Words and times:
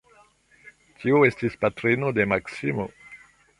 Tio 1.03 1.19
estis 1.29 1.59
patrino 1.65 2.11
de 2.19 2.27
Maksimo. 2.35 2.91